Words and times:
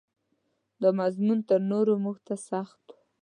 دا 0.81 0.89
مضمون 0.99 1.39
تر 1.49 1.59
نورو 1.71 1.93
موږ 2.03 2.17
ته 2.27 2.35
سخت 2.49 2.81
و. 2.89 2.93